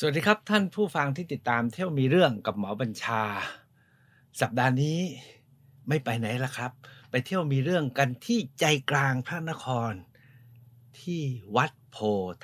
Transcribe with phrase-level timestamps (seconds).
[0.00, 3.22] สวัสดีครับท่านผู้ฟังที่ติดตามเที่ยวมีเรื่องกับหมอบัญชา
[4.40, 5.00] สัปดาห์นี้
[5.88, 6.72] ไม่ไปไหนละครับ
[7.10, 9.92] ไปเที่ยวมีเรื่องกันที่ใจกลางพระนคร
[11.00, 11.22] ที่
[11.56, 11.96] วัดโพ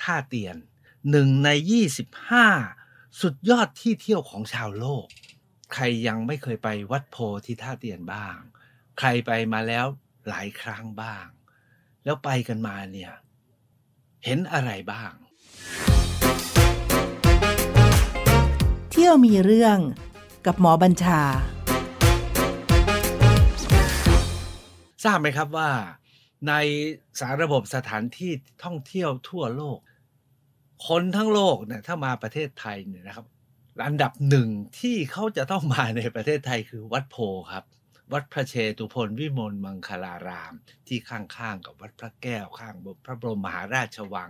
[0.03, 0.57] ท่าเตียน
[1.09, 1.49] หนึ่งใน
[2.35, 5.05] 25 สุดยอดที่เที่ยวของชาวโลก
[5.73, 8.35] ใครยังไม่เคยไปวัดโพที่ท่าเตียนบ้าง
[8.99, 9.85] ใครไปมาแล้ว
[10.29, 11.25] หลายครั้งบ้าง
[12.03, 13.13] แล้วไปกันมาเนี่ย
[14.25, 15.13] เห็นอะไรบ้าง
[18.95, 19.79] เที่ยวมีเรื่อง
[20.45, 21.21] กับหมอบัญชา
[25.03, 25.69] ทราบไหมครับว่า
[26.47, 26.53] ใน
[27.19, 28.31] สารระบบสถานที่
[28.63, 29.77] ท่องเที่ยวทั่วโลก
[30.87, 33.25] คนทั้งโลกเนี่ยถ้ามาประเทศไทยเนี่ยนะครับ
[33.85, 37.17] อันดับหนึ่งที่เขาจะต้องมาในประเทศไทยคือวัดโพ
[37.51, 37.63] ครับ
[38.13, 40.53] วัดพระเชตุพนวิมลมังคลาราม
[40.87, 44.29] ที่ข้างๆกับวัดพระแก้วข้างพระบรมมหาราชวัง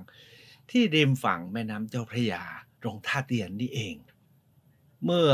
[0.71, 2.43] ที่ริมฝั่งแม่น้ำเจ้าพระยา
[2.81, 3.97] ตรงท่าเตียนนี่เอง
[5.05, 5.31] เมื่อ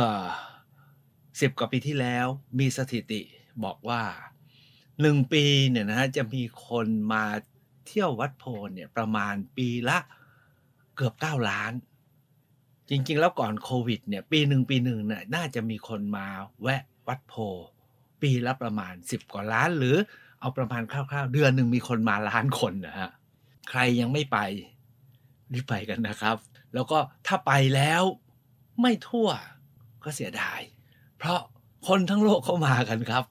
[1.42, 2.28] สิบกว่าปีที่แล้ว
[2.60, 3.22] มีสถิติ
[3.64, 4.02] บอกว่า
[5.02, 7.24] หนึ่งปีเนี่ยนะฮะจะมีคนมา
[7.88, 9.98] เที่ยววัดโพเนี่ยประมาณปีละ
[10.96, 11.74] เกือบ9ล้าน
[12.90, 16.28] จริงๆ แล้วก่อนโควิดเนี่ยปีหนึ่งปีหนึ่งเนี่ยน่าจะมีคนมา
[16.62, 17.34] แวะวัดโพ
[18.22, 19.96] ปีละประมาณ10กว่าล้าน หรือ
[20.40, 23.10] เอาประมาณคร่าวๆ เดือนหนึ่งมีคนมาล้านคนนะฮะ
[23.70, 24.38] ใครยังไม่ไป
[25.54, 26.36] รีบไปกันนะครับ
[26.74, 28.04] แล้วก็ถ้าไปแล้ว
[28.82, 29.30] ไม่ทั่ว
[30.04, 30.60] ก็เสียดาย
[31.18, 31.40] เพราะ
[31.88, 33.24] คนทั้งโลกเขามากันครับ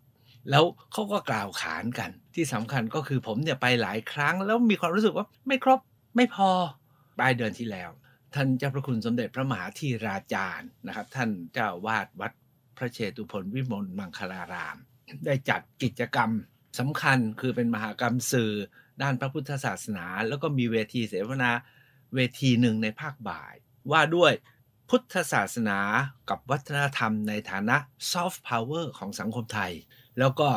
[0.50, 5.80] แล้วเขาก็กล่าวขานกันที่สำคัญก็คือผมเนี่ยไปหลายครั้ง แล้วมีความรู้สึกว่าไม่ครบ
[6.16, 6.50] ไม่พอ
[7.18, 7.90] ปลายเดือนที่แล้ว
[8.34, 12.32] ท่านเจ้าพระคุณสมเด็จพระมหาธีราจารย์นะครับ ท่านเจ้าอาวาสวัด
[12.78, 14.76] พระเชตุพนวิมลมังคลาราม
[15.26, 16.30] ได้จัดกิจกรรม
[16.78, 18.52] สำคัญคือเป็นมหกรรมสื่อ
[19.02, 21.50] ด้านพระพุทธศาสนา แล้วก็มีเวทีเสวนา
[22.14, 23.54] เวทีหนึ่งในภาคบ่าย
[23.92, 24.32] ว่าด้วย
[24.92, 25.78] พุทธศาสนา
[26.30, 27.76] กับวัฒนธรรมในฐานะ
[28.12, 29.72] ซอฟต์พาวเวอร์ของสังคมไทย
[30.18, 30.48] แล้วก็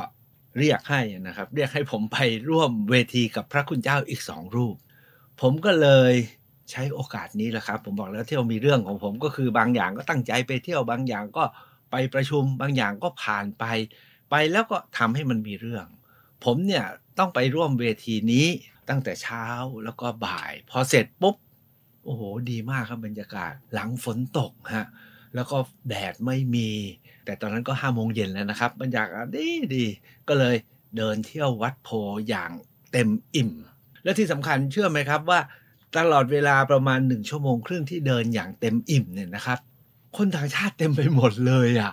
[0.57, 2.17] เรียกให้นะครับ เรียกให้ผมไป
[2.49, 4.75] ร่วมเวทีกับพระคุณเจ้าอีกสองรูป
[5.41, 6.13] ผมก็เลย
[6.71, 11.43] ใช้โอกาสนี้แหละครับ ผมบอกแล้วเที่ยวมีเรื่องของผมก็คือบางอย่างก็ตั้งใจไปเที่ยวบางอย่างก็
[11.91, 13.65] ไปประชุมบางอย่างก็ผ่านไป
[14.29, 15.85] ไปแล้วก็ทำให้มันมีเรื่อง
[16.43, 16.85] ผมเนี่ย
[17.19, 18.47] ต้องไปร่วมเวทีนี้
[18.89, 19.45] ตั้งแต่เช้า
[19.83, 21.35] แล้วก็บ่าย พอเสร็จปุ๊บ
[22.03, 24.87] โอ้โห ดีมากครับบรรยากาศ หลังฝนตกฮะ
[25.35, 25.57] แล้วก็
[25.89, 26.69] แดดไม่มี
[27.25, 29.85] แต่ตอนนั้นก็ห้าโมงเย็นแล้วนะครับ บรรยากาศดีดี
[30.27, 30.55] ก็เลย
[30.97, 31.89] เดินเที่ยววัดโพ
[32.29, 32.51] อย่าง
[32.91, 33.51] เต็มอิ่ม
[34.03, 35.39] และที่สำคัญเชื่อไหมครับว่า
[35.97, 39.59] ตลอดเวลาประมาณหนึ่งชั่วโมงครึ่งที่เดินอย่างเต็มอิ่มเนี่ยนะครับ
[40.17, 41.91] คนต่างชาติเต็มไปหมดเลยอะ่ะ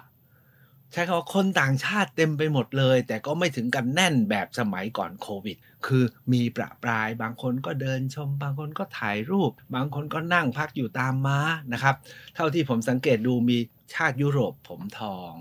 [0.93, 5.57] ใช้คำว่าคนต่างชาติเต็มไปหมดเลย แต่ก็ไม่ถึงกันแน่นแบบสมัยก่อนโควิด
[5.87, 11.39] คือมีประปรายบางคนก็เดินชม บางคนก็ถ่ายรูป บางคนก็นั่งพักอยู่ตามม้า
[11.73, 11.95] นะครับ
[12.35, 13.59] เท่าที่ผมสังเกตดูมี
[13.95, 15.33] ชาติยุโรปผมทอง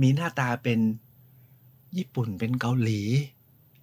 [0.00, 0.80] มีหน้าตาเป็น
[1.96, 3.02] ญี่ปุ่นเป็นเกาหลี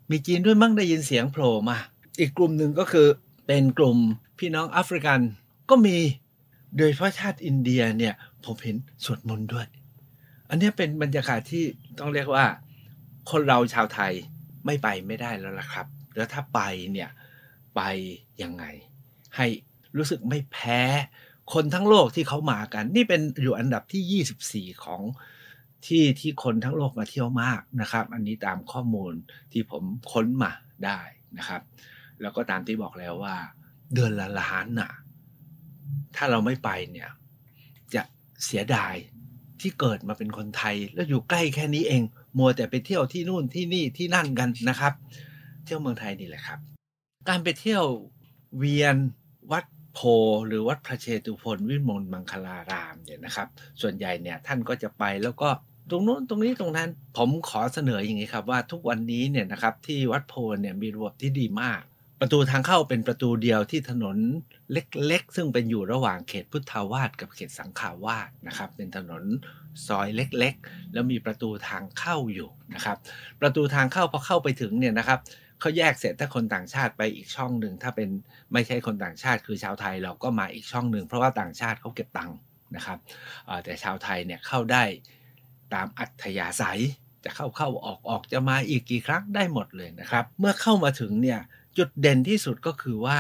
[0.09, 1.77] มีจีนด้วยมั่งได้ยินเสียงโผล่มา
[2.19, 3.07] อีกกลุ่มหนึ่งก็คือ
[3.47, 3.97] เป็นกลุ่ม
[4.39, 5.19] พี่น้องแอฟริกัน
[5.69, 5.97] ก็มี
[6.77, 8.13] โดยเฉพาะชาติอินเดียเนี่ย
[8.45, 9.67] ผมเห็นสวดมนต์ด้วย
[10.55, 11.63] อันนี้เป็นบรรยากาศที่
[11.99, 12.45] ต้องเรียกว่า
[13.31, 14.13] คนเราชาวไทย
[14.65, 16.59] ไม่ไปไม่ได้แล้วล่ะครับ แล้วถ้าไป
[16.91, 17.09] เนี่ย
[17.75, 17.81] ไป
[18.43, 18.63] ยังไง
[19.35, 19.47] ให้
[19.97, 20.81] รู้สึกไม่แพ้
[21.53, 25.01] คนทั้งโลกที่เขามากัน นี่เป็นอยู่อันดับที่ 24 ของ
[25.85, 29.13] ที่ที่คนทั้งโลกมาเที่ยวมากนะครับ อันนี้ตามข้อมูล
[29.51, 30.51] ที่ผมค้นมา
[30.85, 30.99] ได้
[31.37, 31.61] นะครับ
[32.21, 33.35] แล้วก็ตามที่บอกแล้วว่า
[33.93, 34.91] เดือนละล้านน่ะ
[36.15, 37.09] ถ้าเราไม่ไปเนี่ย
[37.93, 38.01] จะ
[38.45, 38.95] เสียดาย
[39.61, 42.03] ที่เกิดมาเป็นคนไทย แล้วอยู่ใกล้แค่นี้เอง
[42.37, 44.93] มัวแต่ไปเที่ยวที่นู่นที่นี่ที่นั่นกันนะครับ
[45.65, 46.59] เที่ยวเมืองไทยนี่แหละครับ
[47.29, 47.83] การไปเที่ยว
[48.57, 48.95] เวียน
[49.51, 49.99] วัดโพ
[50.47, 53.47] หรือวัดพระเชตุพนวิมลมังคลารามเนี่ยนะครับ
[53.81, 55.49] ส่วนใหญ่เนี่ยท่านก็จะไปแล้วก็
[55.89, 61.81] ตรงนู้นตรงนี้ตรงนั้นผมขอเสนออย่างนี้ครับว่าทุกวันนี้เนี่ยนะครับที่วัดโพเนี่ยมีระบบที่ดีมาก
[62.19, 64.17] ประตูทางเข้าเป็นประตูเดียวที่ถนน
[64.73, 69.23] เล็กๆ ซึ่งเป็นอยู่ระหว่างเขตพุทธาวาสกับเขตสังขาวาสนะครับ เป็นถนน
[69.87, 72.97] ซอยเล็กๆ แล้วมีประตูทางเข้าอยู่นะครับ
[73.41, 75.19] ประตูทางเข้าพอเข้าไปถึงเนี่ยนะครับ
[75.59, 78.09] เขาแยกเสร็จถ้าคนต่างชาติไปอีกช่องหนึ่งถ้าเป็น
[78.53, 82.37] ไม่ใช่คนต่างชาติคือชาวไทยเราก็มาอีกช่องหนึ่งเพราะว่าต่างชาติเขาเก็บตังค์
[82.75, 82.97] นะครับ
[83.63, 84.83] แต่ชาวไทยเนี่ยเข้าได้
[85.73, 86.81] ตามอัธยาศัย
[87.23, 91.39] จะเข้าเข้าออกออกจะมาอีกกี่ครั้งได้หมดเลยนะครับ เมื่อเข้ามาถึงเนี่ย
[91.77, 93.19] จุดเด่นที่สุดก็คือว่า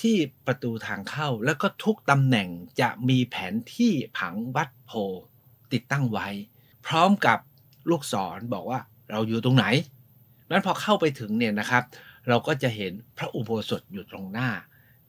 [0.00, 2.48] ที่ประตูทางเข้าแล้วก็ทุกตำแหน่ง
[2.80, 4.92] จะมีแผนที่ผังวัดโพ
[5.72, 6.28] ติดตั้งไว้
[6.86, 7.38] พร้อมกับ
[7.90, 8.80] ลูกศรบอกว่า
[9.10, 9.66] เราอยู่ตรงไหน
[10.50, 11.84] นั้นพอเข้าไปถึงเนี่ยนะครับ
[12.28, 14.50] เราก็จะเห็นพระอุโบสถอยู่ตรงหน้า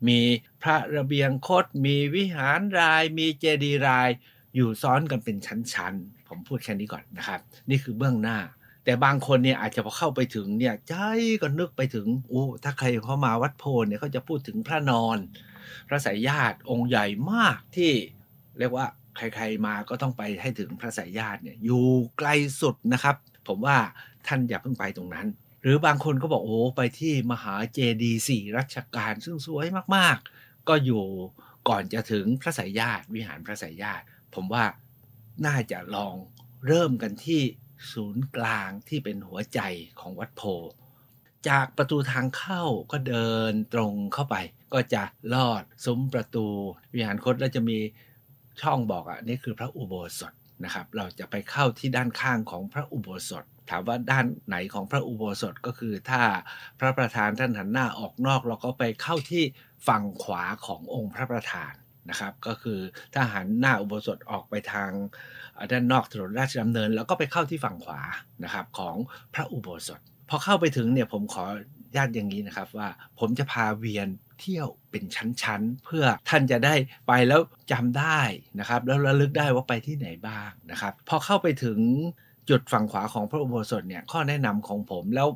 [0.07, 0.19] มี
[0.63, 4.09] พระระเบียงคดมีวิหารราย มีเจดีย์ราย
[4.55, 8.37] อยู่ซ้อนกันเป็นชั้นๆ ผมพูดแค่นี้ก่อนนะครับ นี่คือเบื้องหน้า
[8.83, 10.93] แต่บางคนเนี่ยอาจจะพอเข้าไปถึงเนี่ยใจ
[11.41, 15.17] ก็นึกไปถึงโอ้ถ้าใครเข้ามาวัดโพนเนี่ยเขาจะพูดถึงพระนอน
[15.87, 17.91] พระสายญาติองค์ใหญ่มากที่
[18.59, 21.85] เรียกว่าใครๆมาก็ต้องไปให้ถึงพระสายญาติเนี่ยอยู่
[22.17, 22.29] ไกล
[22.61, 23.15] สุดนะครับ
[23.47, 23.77] ผมว่า
[24.27, 25.27] ท่านอย่าเพิ่งไปตรงนั้น
[25.61, 31.03] หรือบางคนก็บอกโอ้ไปที่มหาเจดีย์สี่รัชกาลซึ่งสวยมากๆ ก็อยู่
[31.69, 34.05] ก่อนจะถึงพระสายญาติวิหารพระสายญาติ
[34.35, 34.65] ผมว่า
[35.45, 36.15] น่าจะลอง
[36.67, 37.41] เริ่มกันที่
[37.91, 39.59] ศูนย์กลางที่เป็นหัวใจ
[39.99, 40.41] ของวัดโพ
[41.49, 44.35] จากประตูทางเข้าก็เดินตรงเข้าไป
[44.73, 46.45] ก็จะลอดซุ้มประตู
[46.93, 47.77] วิหารคตแล้วจะมี
[48.61, 50.33] ช่องบอกอะนี่คือพระอุโบสถ
[50.63, 56.21] นะครับ เราจะไปเข้าที่ด้านข้างของพระอุโบสถถามว่าด้านไหนของพระอุโบสถก็คือถ้า
[56.79, 59.43] พระประธานท่านหันหน้าออกนอก เราก็ไปเข้าที่
[59.87, 61.73] ฝั่งขวาขององค์พระประธาน
[62.09, 62.79] นะครับ ก็คือ
[63.13, 64.91] ถ้าหันหน้าอุโบสถออกไปทาง
[65.71, 68.01] ด้านนอกถนนราชดำเนิน แล้วก็ไปเข้าที่ฝั่งขวา
[68.43, 68.95] นะครับของ
[69.33, 69.99] พระอุโบสถ
[70.29, 71.43] พอเข้าไปถึงเนี่ยผมขอ
[71.95, 72.89] ญาติอย่างนี้นะครับว่า
[73.19, 74.07] ผมจะพาเวียน
[74.39, 76.75] เที่ยวเป็นชั้นๆ เพื่อท่านจะได้
[77.07, 78.21] ไปแล้วจำได้
[78.59, 81.79] นะครับ แล้วระลึกได้ว่าไปที่ไหนบ้างนะครับ พอเข้าไปถึง
[82.49, 85.27] จุดฝั่งขวาของพระอุโบสถเนี่ยข้อแนะนำของผมแล้ว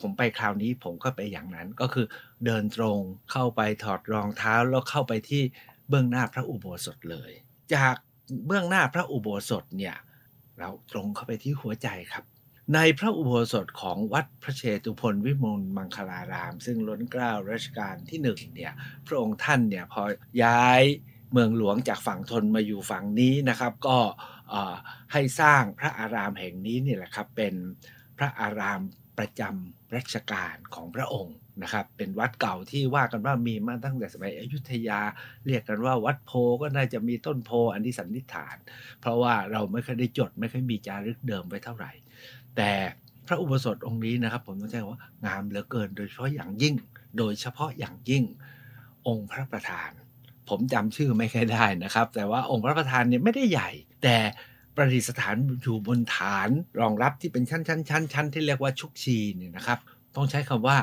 [0.00, 2.06] ผมไปคราวนี้ผมก็ไปอย่างนั้นก็คือ
[2.44, 2.98] เดินตรง
[3.32, 5.42] เข้าไปถอดรองเท้าแล้วเข้าไปที่
[5.88, 7.30] เบื้องหน้าพระอุโบสถเลย
[7.74, 7.94] จาก
[8.46, 9.96] เบื้องหน้าพระอุโบสถเนี่ย
[10.58, 12.24] เราตรงเข้าไปที่หัวใจครับ
[12.74, 18.72] ในพระอุโบสถของวัดพระเชตุพนวิมลมังคลาราม ซึ่งล้นเกล้ารัชกาลที่หนึ่งเนี่ย
[19.06, 20.02] พระองค์ท่านเนี่ยพอ
[20.42, 20.82] ย้าย
[21.32, 23.98] เมืองหลวงจากฝั่งทนมาอยู่ฝั่งนี้นะครับ ก็
[25.12, 27.54] ให้สร้างพระอารามแห่งนี้นี่แหละครับเป็น
[28.18, 28.80] พระอาราม
[29.18, 35.00] ประจำรัชกาลของพระองค์ นะครับเป็นวัดเก่าที่ว่ากันว่ามีมาตั้งแต่สมัยอยุธยา
[35.46, 38.56] เรียกกันว่าวัดโพก็น่าจะมีต้นโพอันนี้สันนิษฐาน
[39.00, 41.92] เพราะว่าเราไม่เคยได้จดไม่เคยมีจารึกเดิมไว้เท่าไหร่
[42.56, 42.70] แต่
[43.26, 46.74] พระอุโบสถองค์นี้นะครับ ผมต้องใช้ว่างามเหลือเกิน โดยเฉพาะอย่างยิ่ง
[47.18, 48.24] โดยเฉพาะอย่างยิ่ง
[49.08, 49.90] องค์พระประธาน
[50.48, 53.70] ผมจำชื่อไม่ค่อยได้นะครับ แต่ว่าองค์พระประธานเนี่ยไม่ได้ใหญ่
[54.02, 54.16] แต่
[54.76, 56.48] ประดิษฐานอยู่บนฐาน
[56.80, 59.78] รองรับที่เป็นชั้นชั้นชั้นชั้นที่เรียกว่าชุกชีเนี่ยนะครับ
[60.16, 60.76] ต้องใช้คำว่า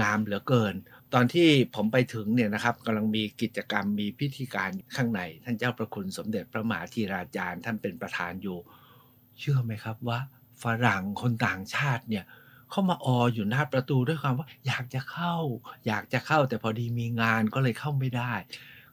[0.00, 0.74] งามเหลือเกิน
[1.14, 8.58] ตอนที่ผมไปถึงเนี่ยนะครับกำลังมีกิจกรรมมีพิธีการข้างใน ท่านเจ้าประคุณสมเด็จพระมหาธีราจารย์ ท่านเป็นประธานอยู่
[9.38, 10.18] เชื่อไหมครับว่า
[10.62, 12.24] ฝรั่งคนต่างชาติเนี่ย
[12.70, 15.34] เข้ามาอออยู่หน้าประตูด้วยความว่าอยากจะเข้า
[15.86, 18.32] อยากจะเข้าแต่พอดีมีงานก็เลยเข้าไม่ได้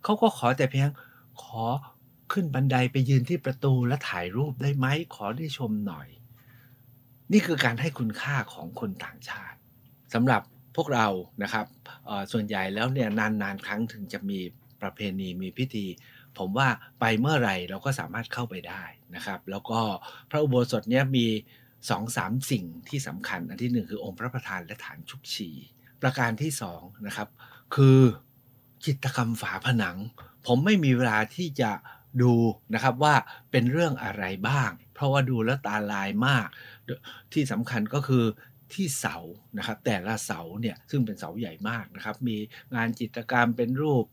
[0.04, 0.90] เขาก็ขอแต่เพียง
[1.44, 1.64] ขอ
[2.32, 6.08] ขึ้นบันไดไปยืนที่ประตูและถ่ายรูปได้ไหมขอได้ชมหน่อย
[7.32, 9.58] นี่คือการให้คุณค่าของคนต่างชาติ
[10.14, 10.42] สำหรับ
[10.76, 11.08] พวกเรา
[11.44, 11.66] นะครับ
[12.32, 14.40] ส่วนใหญ่แล้วเนี่ยนานๆครั้งถึงจะมี
[14.82, 15.86] ประเพณีมีพิธี
[16.38, 16.68] ผมว่า
[17.00, 18.84] ไปเมื่อไหร่เราก็สามารถเข้าไปได้
[19.16, 19.80] นะครับ แล้วก็
[20.30, 21.28] พระอุโบสถเนี้ยมี
[21.90, 25.50] สองสามสิ่งที่สำคัญ อันที่หนึ่งคือองค์พระประธานและฐานชุกชี
[26.02, 27.30] ประการที่สองนะครับ
[27.76, 28.00] คือ
[28.86, 29.98] จิตกรรมฝาผนัง
[30.46, 31.72] ผมไม่มีเวลาที่จะ
[32.22, 32.34] ดู
[32.74, 33.16] นะครับว่า
[33.52, 36.48] เป็นเรื่องอะไรบ้าง เพราะว่าดูแล้วตาลายมาก
[37.34, 38.26] ที่สำคัญก็คือ
[38.76, 39.18] ที่เสา
[39.58, 42.38] นะครับ แต่ละเสาเนี่ยซึ่งเป็นเสาใหญ่มากนะครับ มี
[42.76, 44.06] งานจิตรกรรมเป็นรูป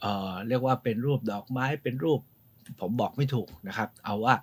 [0.00, 2.20] เอ่อเรียกว่าเป็นรูปดอกไม้เป็นรูป
[2.80, 4.34] ผมบอกไม่ถูกนะครับ เอาว่า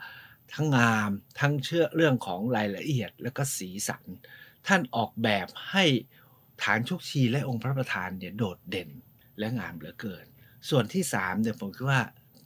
[0.53, 4.03] ทั้งงามทั้งเชื่อเรื่องของรายละเอียดแล้วก็สีสัน
[4.67, 5.85] ท่านออกแบบให้
[6.63, 8.89] ฐานชุกชีและองค์พระประธานเนี่ยโดดเด่น
[9.39, 10.25] และงามเหลือเกิน
[10.69, 12.01] ส่วนที่3เนี่ยผมคิดว่า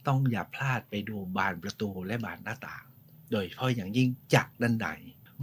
[0.06, 2.84] ต้องอย่าพลาดไปดูบานประตูและบานหน้าต่าง
[3.32, 4.88] โดยเฉพาะอย่างยิ่งจากด้านใน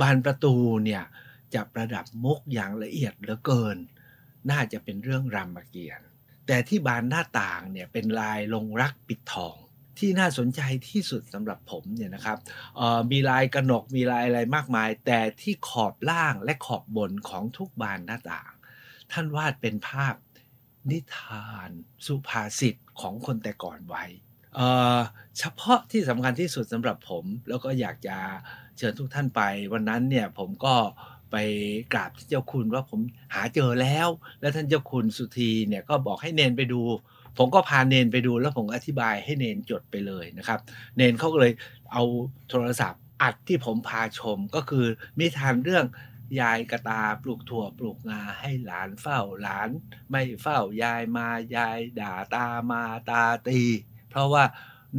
[0.02, 0.54] บานประตู
[0.86, 1.04] เนี่ย
[1.56, 3.78] จะประดับมุกอย่างละเอียดเหลือเกิน
[4.52, 6.08] น่าจะเป็นเรื่องรามเกียรติ์
[6.48, 9.56] แต่ที่บานหน้าต่างเนี่ยเป็นลายลงรักปิดทอง
[9.98, 12.38] ที่น่าสนใจที่สุดสำหรับผมเนี่ยนะครับ
[13.12, 18.52] มีลายกระหนกมีลายอะไรมากมาย แต่ที่ขอบล่างและขอบบนของทุกบานหน้าต่าง
[19.12, 20.16] ท่านวาดเป็นภาพ
[20.92, 21.70] นิทาน
[22.06, 24.04] สุภาษิตของคนแต่ก่อนไว้
[25.38, 28.18] เฉพาะที่สำคัญที่สุดสำหรับผม แล้วก็อยากจะ
[28.78, 29.42] เชิญทุกท่านไป
[29.74, 30.76] วันนั้นเนี่ยผมก็
[31.32, 31.36] ไป
[31.94, 33.00] กราบที่เจ้าคุณว่าผม
[33.34, 34.08] หาเจอแล้ว
[34.42, 36.82] แล้วท่านเจ้าคุณสุธีเนี่ยก็บอกให้เนนไปดู
[37.38, 40.60] ผมก็พาเนนไปดูแล้วผมอธิบายให้เนนจดไปเลยนะครับ
[40.98, 41.54] เนนเขาก็เลย
[41.92, 42.04] เอา
[42.50, 44.86] โทรศัพท์อัดที่ผมพาชมก็คือ
[45.20, 45.86] มีทานเรื่อง
[46.42, 49.70] ยายกระตาปลูกถั่วปลูกงาให้หลานเฝ้าหลาน
[50.10, 53.62] ไม่เฝ้ายายมายายด่าตามาตาตี
[54.10, 54.44] เพราะว่า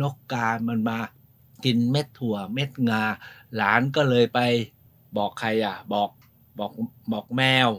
[0.01, 0.99] นกกามันมา
[1.65, 3.03] กินเม็ดถั่วเม็ดงา
[3.57, 4.41] หลานก็เลยไป
[5.17, 6.11] บอกใครอะ บอก
[6.61, 6.73] บอก
[7.13, 7.71] บอกแมว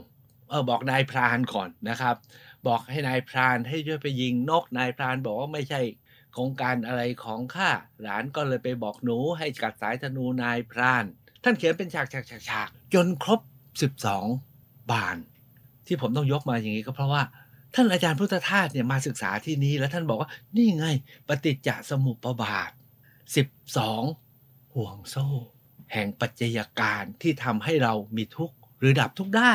[0.49, 2.15] เออบอกนายพรานก่อนนะครับ
[2.67, 5.81] บอกให้นายพรานให้ช่วยไปยิงนกนายพรานบอกว่าไม่ใช่
[6.33, 7.69] โครงการอะไรของข้า
[8.01, 11.05] หลานก็เลยไปบอกหนูให้กัดสายธนูนายพราน
[11.43, 13.39] ท่านเขียนเป็นฉากฉากฉากฉากจนครบ
[14.15, 15.17] 12 บาน
[15.87, 17.21] ที่ผมต้องยกมาอย่างนี้ก็เพราะว่า
[17.75, 20.87] ท่านอาจารย์พุทธทาสเนี่ยมาศึกษาที่นี้แล้วท่านบอกว่านี่ไง
[21.27, 22.71] ปฏิจจสมุปบาท
[23.51, 25.27] 12 ห่วงโซ่
[25.93, 29.53] แห่งปัจจัยการที่ทำให้เรามีทุกข์ หรือดับทุกข์ได้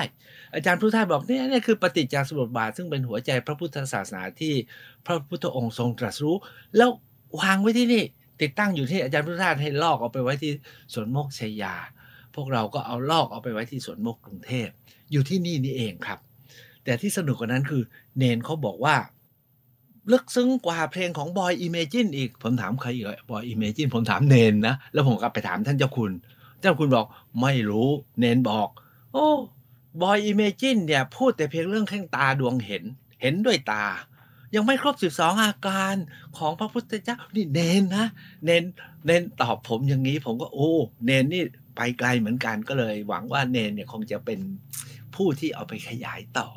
[0.54, 4.54] อาจารย์พุทธทาสบอกเนี่ยนี่คือปฏิจจสมุปบาท ซึ่งเป็นหัวใจพระพุทธศาสนาที่
[5.06, 6.36] พระพุทธองค์ทรงตรัสรู้
[6.76, 6.90] แล้ว
[7.40, 8.04] วางไว้ที่นี่
[8.42, 10.52] ติดตั้งอยู่ที่อาจารย์พุทธทาสให้ลอกเอาไปไว้ที่
[10.94, 11.74] สวนโมกข์ไชยา
[12.34, 14.68] พวกเราก็เอาลอกเอาไปไว้ที่สวนโมกข์กรุงเทพ
[15.12, 16.18] อยู่ที่นี่นี่เองครับ
[16.84, 17.82] แต่ที่สนุกกว่านั้นคือ
[18.18, 18.96] เณรเขาบอกว่า
[20.12, 26.12] ลึกซึ้งกว่าเพลงของ Boy Imagine อีก ผมถามใครอีก Boy Imagine ผมถามเณรนะ แล้วผมก็ไปถามท่านเจ้าคุณ
[26.60, 27.06] เจ้าคุณบอก
[27.40, 27.88] ไม่รู้
[28.20, 28.68] เณรบอก
[29.14, 29.28] โอ้
[30.02, 32.84] Boy Imagine เนี่ย พูดแต่เพียงเรื่องแข้งตาดวงเห็น
[33.22, 33.84] เห็นด้วยตา
[34.54, 35.94] ยังไม่ครบ12องอาการ
[36.38, 38.06] ของพระพุทธเจ้า นี่เนนนะ
[38.44, 38.64] เนน
[39.06, 40.72] เนนตอบผมอย่างนี้ ผมก็โอ้
[41.06, 41.42] เนนนี่
[41.76, 44.40] ไปไกลเหมือนกันก็เลย หวังว่าเนนเนี่ยคงจะเป็น
[45.14, 46.48] ผู้ที่เอาไปขยายต่อ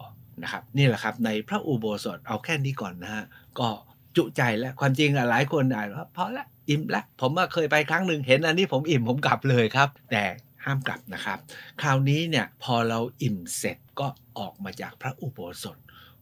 [0.44, 3.26] นะครับ นี่แหละครับ ในพระอุโบสถเอาแค่นี้ก่อนนะฮะ
[3.60, 3.70] ก็
[4.16, 10.24] จุใจแล้วความจริงอะหลายคนอ่านว่าพอละอิ่มละผมเคยไปครั้งหนึ่งเห็นอันนี้ผมอิ่มผมกลับเลยครับ แต่
[10.68, 11.40] ห้ามกลับนะครับ
[11.82, 14.08] คราวนี้เนี่ยพอเราอิ่มเสร็จก็
[14.38, 15.78] ออกมาจากพระอุโบสถ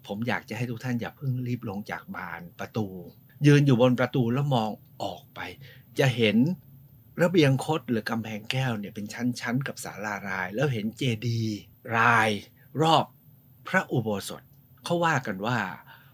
[0.06, 2.88] ผมอยากจะให้ทุกท่านอย่าเพิ่งรีบลงจากบานประตู
[3.46, 4.70] ยืนอยู่บนประตูแล้วมอง
[5.04, 5.40] ออกไป
[6.00, 6.38] จะเห็น
[7.22, 11.58] ระเบียงคดหรือกำแพงแก้วเนี่ยเป็นชั้นๆ กับศาลาราย แล้วเห็นเจดีย์
[11.98, 12.30] ราย
[12.82, 13.06] รอบ
[13.68, 14.42] พระอุโบสถ
[14.84, 15.60] เขาว่ากันว่า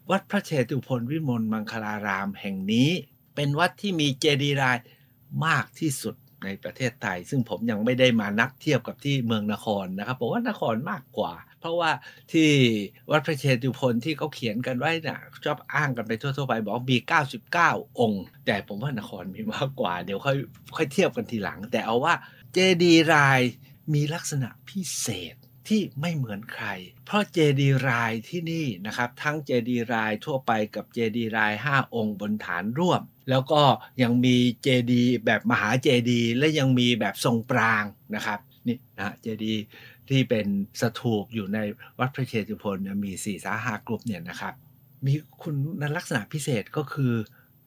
[0.10, 2.90] วัดพระเชตุพนวิมลมังคลารามแห่งนี้
[3.36, 4.78] เป็นวัดที่มีเจดีย์ราย
[5.46, 11.92] มากที่สุด ในประเทศไทย ซึ่งผมยังไม่ได้มานับเทียบกับที่เมืองนครนะครับผมว่านครมากกว่า เพราะว่า
[12.32, 12.50] ที่
[13.12, 16.98] วัดพระเชตุพนที่เขาเขียนกันไว้นะ่ะชอบอ้างกันไปทั่วๆไปบอกมี
[17.50, 20.38] 99 องค์ แต่ผมว่านครมีมากกว่า เดี๋ยวค่อย
[20.76, 22.14] ค่อยเทียบกันทีหลัง แต่เอาว่า
[22.54, 23.42] เจดีย์ราย
[23.94, 25.36] มีลักษณะพิเศษ
[25.68, 26.68] ที่ไม่เหมือนใคร
[27.06, 33.62] เพราะเจดีย์รายที่นี่นะครับ ทั้งเจดีย์รายทั่วไปกับเจดีย์ราย 5 องค์บนฐานร่วม แล้วก็
[34.02, 37.84] ยังมีเจดีย์แบบมหาเจดีย์และยังมีแบบทรงปรางค์
[38.16, 39.62] นะครับนี่นะเจดีย์
[40.10, 40.48] ที่เป็น
[40.82, 41.58] สถูปอยู่ใน
[42.00, 44.54] วัดพระเชตุพนเนี่ยมี4สาห้ากรุ๊ปเนี่ยนะครับ
[45.06, 45.56] มีคุณ
[45.96, 47.14] ลักษณะพิเศษก็คือ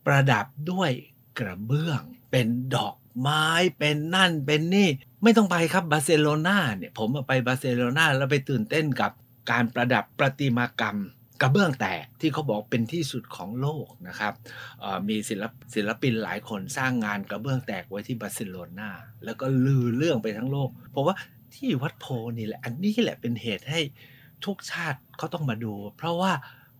[0.07, 0.91] ประดับด้วย
[1.39, 3.47] กระเบื้อง เป็นดอกไม้
[3.79, 4.89] เป็นนั่นเป็นนี่
[5.25, 9.13] ไม่ต้องไปครับบาร์เซโลนาเนี่ยผมไปบาร์เซโลนาแล้วไปตื่นเต้นกับ
[9.51, 10.99] การประดับประติมากรรม
[11.41, 14.33] กระเบื้องแตกที่เขาบอกเป็นที่สุดของโลกนะครับ
[15.09, 18.91] มีศิลปศิลปินหลายคนสร้างงานกระเบื้องแตกไว้ที่บาร์เซโลนา
[19.25, 21.15] แล้วก็ลือเรื่องไปทั้งโลก เพราะว่า
[21.55, 22.07] ที่วัดโพ
[22.39, 23.81] นี่แหละ อันนี้แหละเป็นเหตุให้
[24.45, 26.33] ทุกชาติเขาต้องมาดู เพราะว่า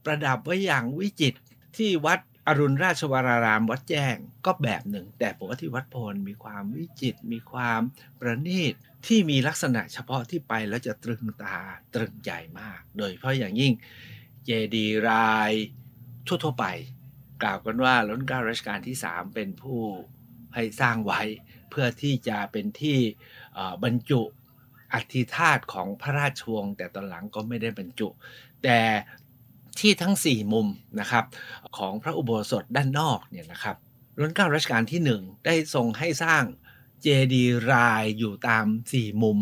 [0.05, 1.39] ประดับไว้อย่างวิจิตร
[1.77, 7.81] ที่วัด อรุณราชวรารามวัดแจ้งก็แบบหนึ่ง แต่ผมว่าที่วัดโพนมีความวิจิตมีความ
[8.19, 8.75] ประณีต
[9.07, 11.59] ที่มีลักษณะเฉพาะที่ไปแล้วจะตรึงตา
[11.95, 13.73] ตรึงใจมาก โดยเพราะอย่างยิ่ง
[14.45, 15.53] เจดีราย
[16.27, 16.67] ทั่วๆไป
[17.43, 19.81] กล่าวกันว่าล้นเก้ารัชกาลที่ 3 เป็นผู้
[20.55, 21.23] ให้สร้างไว้
[21.71, 22.99] เพื่อที่จะเป็นที่
[23.85, 24.23] บรรจุ
[24.95, 28.09] อัธิธาตุของพระราชวงศ์แต่ตอนหลังก็ไม่ได้บรรจุ
[28.63, 28.81] แต่
[29.81, 30.67] ที่ทั้ง 4 มุม
[31.01, 31.25] นะครับ
[31.77, 33.77] ของพระอุโบสถด้านนอกเนี่ยนะครับ
[34.21, 36.45] รัชการัชกาลที่ 1 ได้ทรงให้สร้าง
[37.03, 39.39] เจดีย์รายอยู่ตาม 4 มุม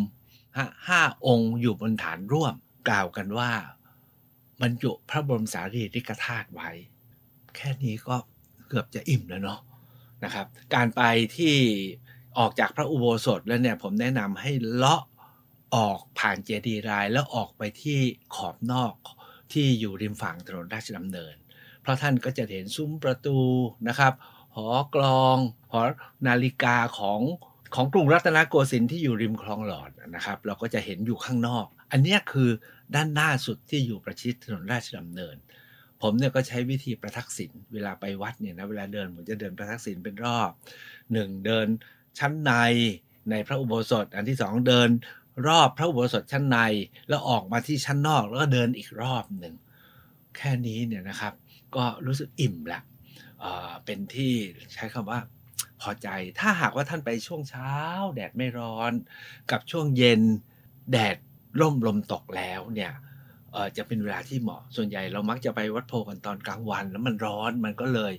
[0.88, 2.54] ห้าองค์อยู่บนฐานร่วม
[2.88, 3.52] กล่าวกันว่า
[4.62, 6.70] บรรจุพระบรมสารีริกธาตุไว้
[7.56, 8.16] แค่นี้ก็
[8.68, 9.60] เกือบจะอิ่มแล้วเนาะ
[10.24, 11.02] นะครับ การไป
[11.36, 11.54] ที่
[12.38, 15.02] ออกจากพระอุโบสถแล้วเนี่ยผมแนะนำให้เลาะ
[15.74, 17.98] ออกผ่านเจดีย์รายแล้วออกไปที่
[18.34, 18.94] ขอบนอก
[19.52, 21.34] ที่อยู่ริมฝั่งถนนราชดำเนิน
[21.82, 23.38] เพราะท่านก็จะเห็นซุ้มประตู
[23.88, 24.12] นะครับ
[24.56, 25.36] หอกลอง
[25.72, 25.82] หอ
[26.26, 27.20] นาฬิกาของ
[27.74, 32.50] ของกรุงรัตนโกสินทร์ที่อยู่ริมคลองหลอดนะครับ เราก็จะเห็นอยู่ข้างนอก อันนี้คือ
[32.94, 35.36] ด้านหน้าสุดที่อยู่ประชิดถนนราชดำเนิน
[36.02, 40.50] ผมเนี่ยก็ใช้วิธีประทักษิณเวลาไปวัดเนี่ยนะเวลาเดินผมจะเดินประทักษิณเป็นรอบ
[41.12, 41.66] หนึ่งเดิน
[42.18, 42.52] ชั้นใน
[43.30, 44.88] ในพระอุโบสถ อันที่สองเดิน
[45.46, 46.58] รอบพระอุโบสถชั้นใน
[47.08, 49.54] แล้วออกมาที่ชั้นนอกแล้วก็เดินอีกรอบหนึ่ง
[50.36, 51.34] แค่นี้เนี่ยนะครับ
[51.76, 52.80] ก็รู้สึกอิ่มละ
[53.84, 54.32] เป็นที่
[54.74, 55.20] ใช้คำว่า
[55.80, 56.08] พอใจ
[56.40, 57.74] ถ้าหากว่าท่านไปช่วงเช้า
[58.14, 58.92] แดดไม่ร้อน
[59.50, 60.20] กับช่วงเย็น
[60.92, 61.16] แดด
[61.60, 62.92] ร่มลมตกแล้วเนี่ย
[63.76, 68.12] จะเป็นเวลาที่เหมาะ ส่วนใหญ่เรามักจะไปวัดโพกันตอนกลางวัน แล้วมันร้อนมันก็เลย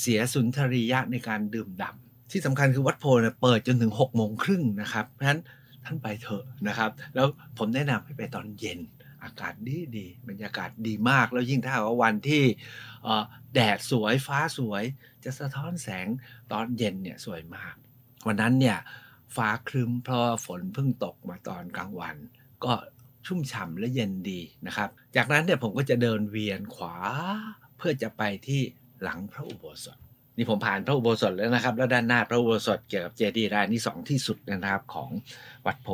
[0.00, 5.40] เสียสุนทรียะในการดื่มด่ำที่สำคัญคือวัดโพเเปิดจนถึง6กโมงครึ่งนะครับ เพราะฉะนั้น
[5.90, 7.26] ท่านไปเถอะนะครับ แล้ว
[7.58, 8.80] ผมแนะนำให้ไปตอนเย็น
[9.24, 12.44] อากาศดีดีบรรยากาศดีมาก แล้วยิ่งถ้าว่าวันที่
[13.54, 14.84] แดดสวยฟ้าสวย
[15.24, 16.06] จะสะท้อนแสง
[16.52, 17.74] ตอนเย็นเนี่ยสวยมาก
[18.26, 18.78] วันนั้นเนี่ย
[19.36, 22.16] ฟ้าครึ้มเพราะฝนเพิ่งตกมาตอนกลางวัน
[22.64, 22.72] ก็
[23.26, 26.96] ชุ่มฉ่ำและเย็นดีนะครับ จากนั้นเนี่ยผมก็จะเดินเวียนขวา
[27.76, 28.60] เพื่อจะไปที่
[29.02, 29.99] หลังพระอุโบสถ
[30.40, 35.10] นี่ผมผ่านพระอุโบสถแล้วนะครับ แล้วด้านหน้าพระอุโบสถเกี่ยวกับเจดีย์รายนี้สองที่สุดนะครับของ
[35.66, 35.88] วัดโพ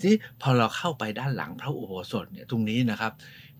[0.00, 3.12] ที่พอเราเข้าไปด้านหลังพระอุโบสถเนี่ยตรงนี้นะครับ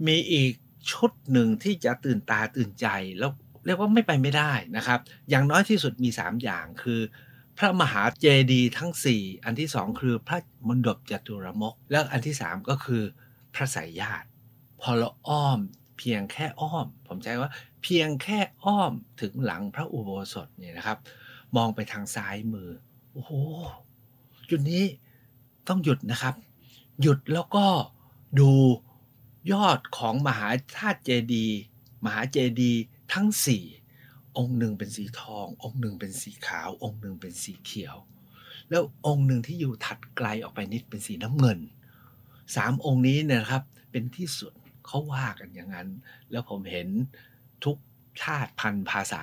[0.06, 0.52] มีอีก
[0.92, 2.86] ชุดหนึ่งที่จะตื่นตาตื่นใจ
[3.18, 3.30] แล้ว
[3.66, 4.98] เรียกว่าไม่ไปไม่ได้นะครับ
[5.30, 7.00] อย่างน้อยที่สุดมี 3 อย่างคือ
[7.58, 13.02] พระมหาเจดีย์ทั้ง 4 อันที่ 2 คือพระมณฑปจตุรมก แล้วอันที่ 3 ก็คือ
[13.54, 14.28] พระสายญาติ
[14.80, 15.58] พอเราอ้อม
[15.98, 17.50] เพียงแค่อ้อม ผมใช้ว่า
[17.82, 20.98] เพียงแค่อ้อมถึงหลังพระอุโบสถเนี่ยนะครับ
[21.56, 22.70] มองไปทางซ้ายมือ
[23.12, 23.32] โอ้โห
[24.50, 24.84] จุดนี้
[25.68, 26.34] ต้องหยุดนะครับ
[27.02, 27.66] หยุดแล้วก็
[28.40, 28.50] ดู
[29.52, 31.46] ยอดของมหาธาตุเจดี
[32.04, 32.72] มหาเจดี
[33.12, 33.64] ทั้งสี่
[34.38, 37.96] องค์หนึ่งเป็นสีทอง องค์หนึ่งเป็นสีขาว องค์หนึ่งเป็นสีเขียว
[38.70, 41.58] แล้วองค์หนึ่งที่อยู่ถัดไกลออกไปนิดเป็นสีน้ำเงิน
[42.56, 44.52] สามองค์นี้เนี่ยครับเป็นที่สุด
[44.88, 45.88] เขาว่ากันอย่างนั้น
[46.30, 46.88] แล้วผมเห็น
[47.64, 47.76] ทุก
[48.22, 49.22] ชาติพันธุ์ภาษา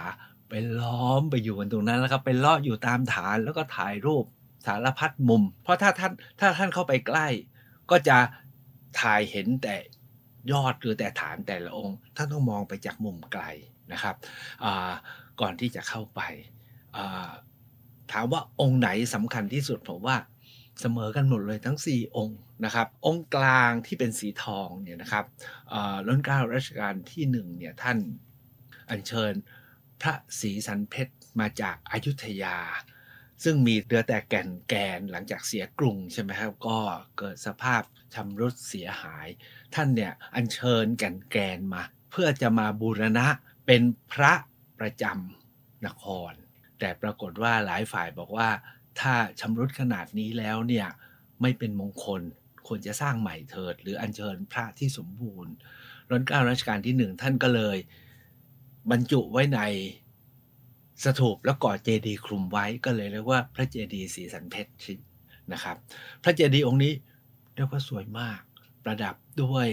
[0.49, 4.25] ไปล้อมไปอยู่กันตรงนั้นแล้วครับไปลอดอยู่ตามฐานแล้วก็ถ่ายรูป
[4.65, 7.27] สารพัดมุม เพราะถ้าท่านถ้าท่านเข้าไปใกล้
[7.91, 8.17] ก็จะ
[9.01, 9.75] ถ่ายเห็นแต่
[10.51, 13.43] ยอดหรือแต่ฐานแต่ละองค์ท่านต้องมองไปจากมุมไกล
[13.91, 14.15] นะครับ
[15.41, 16.21] ก่อนที่จะเข้าไป
[18.11, 20.17] ถามว่าองค์ไหนสำคัญที่สุดผมว่า
[20.81, 25.25] เสมอกันหมดเลยทั้ง 4 องค์ นะครับองค์กลางที่เป็นสีทองเนี่ยนะครับ
[26.07, 27.97] ล้นเกล้ารัชกาลที่1เนี่ยท่าน
[28.89, 29.33] อัญเชิญ
[30.01, 32.57] พระศรีสันเพชรมาจากอายุทยา
[33.43, 36.79] ซึ่งมีเรือแต่แก่นแกนหลังจากเสียกรุงใช่ไหมครับก็
[37.17, 37.81] เกิดสภาพ
[38.13, 39.27] ชำรุดเสียหาย
[39.75, 43.27] ท่านเนี่ยอัญเชิญแก่นแกนมา เพื่อจะมาบูรณะ
[43.65, 43.81] เป็น
[44.11, 44.33] พระ
[44.79, 46.31] ประจำนคร
[46.79, 48.49] แต่ปรากฏว่าหลายฝ่ายบอกว่า
[48.99, 50.87] ถ้าชำรุดขนาดนี้แล้วเนี่ย
[51.41, 52.21] ไม่เป็นมงคล
[52.67, 55.53] ควรจะสร้างใหม่เถิด หรืออัญเชิญพระที่สมบูรณ์
[56.11, 57.77] รัชกาลรัชกาลที่หนึ่งท่านก็เลย
[58.91, 59.59] บรรจุไว้ใน
[61.03, 64.71] สถูปแล้วก่อเจดีย์คลุมไว้ก็เลยเรียกว่าพระเจดีย์สีสันเพชร
[65.53, 65.77] นะครับ
[66.23, 66.93] พระเจดีย์องค์นี้
[67.55, 68.41] เรียกว่าสวยมาก
[68.83, 69.67] ประดับด้วย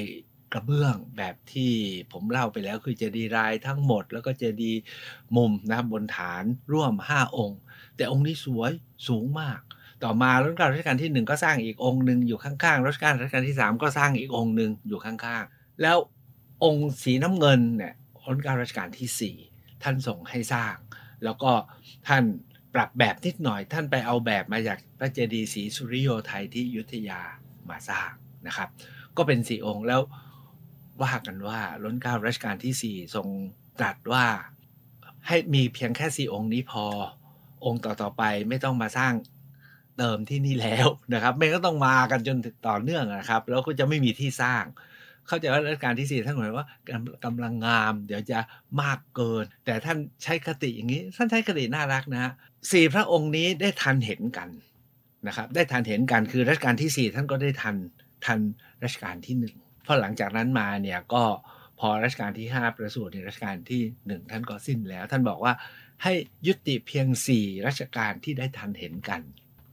[0.52, 1.72] กระเบื้องแบบที่
[2.12, 4.80] ผมเล่าไปแล้วคือเจดีย์รายทั้งหมด แล้วก็เจดีย์
[5.36, 7.60] มุมนะบนฐานร่วม 5 องค์
[7.96, 8.72] แต่องค์นี้สวย
[9.08, 9.60] สูงมาก
[10.04, 15.96] ต่อมารัชกาลรัชกาลที่ 1 ก็สร้างอีกองค์หนึ่งอยู่ข้างๆรัชกาลรัชกาลที่ 3 ก็สร้างอีกองค์หนึ่งอยู่ข้างๆ แล้ว
[16.64, 17.94] องค์สีน้ำเงินเนี่ย
[18.30, 20.74] รัชกาลรัชกาลที่ 4 ท่านส่งให้สร้าง
[21.24, 21.52] แล้วก็
[22.08, 22.24] ท่าน
[22.74, 27.20] ปรับแบบนิดหน่อย ท่านไปเอาแบบมาจากพระเจดีย์ศรีสุริโยไทยที่ยุทธยา
[27.70, 28.10] มาสร้าง
[28.46, 28.68] นะครับ
[29.16, 30.02] ก็เป็นสี่องค์แล้ว
[31.02, 33.26] ว่ากันว่าล้นเก้ารัชกาลที่ 4 ทรง
[33.78, 34.26] ตรัสว่า
[35.26, 36.84] ให้มีเพียงแค่สี่องค์นี้พอ
[37.64, 39.12] องค์ต่อๆไปไม่ต้องมาสร้าง
[39.98, 42.36] เติมที่นี่แล้วนะครับไม่ก็ต้องมากันจน
[42.68, 44.64] ต่อเนื่องนะครับ แล้วก็จะไม่มีที่สร้าง
[45.28, 46.66] เข้าใจว่ารัชกาลที่สี่ท่านหมายว่า
[47.24, 48.38] กำลังงาม เดี๋ยวจะ
[48.80, 52.32] มากเกิน แต่ท่านใช้คติอย่างนี้ ท่านใช้คติน่ารักนะฮะ
[52.72, 54.48] สี่พระองค์นี้ได้ทันเห็นกัน
[55.26, 57.76] นะครับ ได้ทันเห็นกันคือรัชกาลที่สี่ท่านก็ได้ทัน
[58.26, 58.38] ทัน
[58.84, 59.54] รัชกาลที่หนึ่ง
[59.86, 61.24] พอหลังจากนั้นมาเนี่ยก็
[61.80, 65.52] พอรัชกาลที่ 5 ประสูติในรัชกาลที่ 1 ท่านก็สิ้นแล้ว ท่านบอกว่า
[66.02, 66.12] ให้
[66.46, 69.20] ยุติเพียง 4 รัชกาลที่ได้ทันเห็นกัน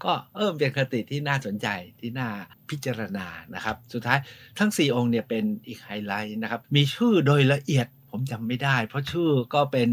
[0.04, 1.68] ก็เออเป็นคติที่น่าสนใจ
[2.00, 2.30] ที่น่า
[2.70, 4.20] พิจารณานะครับ สุดท้าย
[4.60, 9.90] ทั้ง 4 องค์เนี่ยเป็นอีกไฮไลท์นะครับ มีชื่อโดยละเอียดผมจำไม่ได้ เพราะชื่อก็เป็น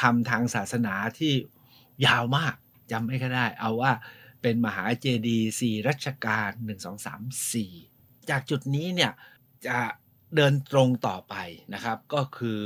[0.00, 1.32] คำทางศาสนาที่
[2.06, 2.54] ยาวมาก
[2.92, 3.92] จำไม่ค่ได้ เอาว่า
[4.42, 7.08] เป็นมหาเจดีย์สี่รัชกาล1 2 3
[7.52, 9.12] 4 จากจุดนี้เนี่ย
[9.66, 9.78] จะ
[10.36, 11.34] เดินตรงต่อไป
[11.74, 12.60] นะครับ ก็คือ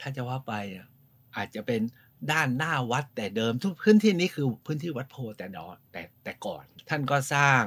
[0.00, 0.52] ถ้าจะว่าไป
[1.36, 1.80] อาจจะเป็น
[2.30, 7.62] ด้านหน้าวัดแต่เดิมทุกพื้นที่นี้คือพื้นที่วัดโพแต่ดอแต่แต่ก่อน ท่านก็สร้าง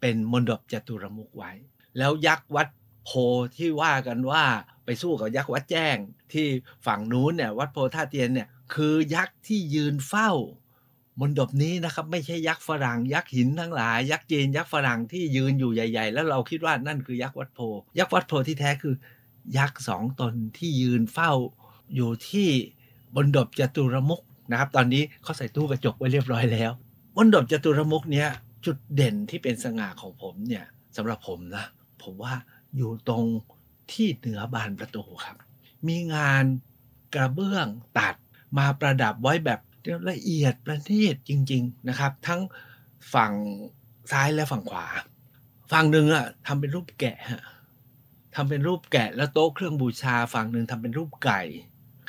[0.00, 1.52] เป็นมณฑปจตุรมุกไว้
[1.98, 2.68] แล้วยักษ์วัด
[3.04, 3.10] โพ
[3.56, 4.44] ที่ว่ากันว่า
[4.84, 5.96] ไปสู้กับยักษ์วัดแจ้ง
[6.32, 6.46] ที่
[6.86, 10.30] ฝั่งนู้นเนี่ยวัดโพท่าเตียนเนี่ยคือยักษ์ที่ยืนเฝ้า
[11.20, 17.60] มนดบนี้นะครับไม่ใช่ยักษ์ฝรั่งยักษ์หินทั้งหลาย ยักษ์จีนยักษ์ฝรั่งที่ยืนอยู่ใหญ่ ๆ แล้วเราคิดว่านั่นคือยักษ์วัดโพ
[17.98, 18.94] ยักษ์วัดโพที่แท้คือ
[19.58, 21.32] ยักษ์สองตนที่ยืนเฝ้า
[21.94, 22.48] อยู่ที่
[23.16, 26.70] บนดบจตุรมุกนะครับ ตอนนี้เขาใส่ตู้กระจกไว้เรียบร้อยแล้ว
[27.16, 28.28] บนดบจตุรมุกเนี้ย
[28.64, 30.64] จุดเด่นที่เป็นสง่าของผมเนี่ย
[30.96, 31.66] สำหรับผมนะ
[32.02, 32.34] ผมว่า
[32.76, 33.24] อยู่ตรง
[33.92, 35.36] ที่เหนือบานประตูครับ
[35.88, 36.44] มีงาน
[37.14, 37.66] กระเบื้อง
[37.98, 38.14] ตัด
[38.58, 39.60] มาประดับไว้แบบ
[40.10, 42.40] ละเอียดประณีตจริง ๆนะครับ ทั้ง
[43.14, 43.32] ฝั่ง
[44.12, 44.86] ซ้ายและฝั่งขวา
[45.72, 47.18] ฝั่งหนึ่งอะทำเป็นรูปแกะ
[48.34, 51.40] ทำเป็นรูปแกะแล้วโต๊ะเครื่องบูชา ฝั่งหนึ่งทำเป็นรูปไก่